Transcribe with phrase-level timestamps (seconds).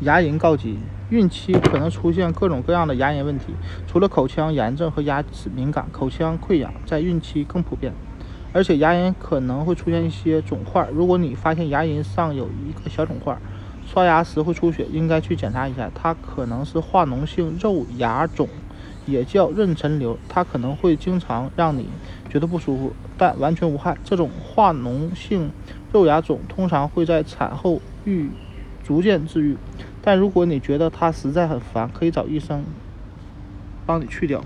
[0.00, 3.46] 牙龈告急，孕期可能出现各种各样的牙龈问题，
[3.86, 7.94] 除了口腔炎症和牙齿敏感，口腔溃疡在孕期更普遍，
[8.52, 10.86] 而且牙龈可能会出现一些肿块。
[10.92, 13.38] 如果你发现牙龈上有一个小肿块，
[13.86, 18.46] 刷牙时会出血，应该去检查一下，它可能是化脓性肉芽肿，
[19.06, 21.88] 也叫妊娠瘤，它可能会经常让你
[22.28, 23.96] 觉得不舒服，但完全无害。
[24.04, 25.50] 这种化脓性
[25.90, 28.28] 肉芽肿通常会在产后愈
[28.84, 29.56] 逐渐治愈。
[30.06, 32.64] 但如果你觉得它实在很烦，可以找医生
[33.84, 34.40] 帮你去掉。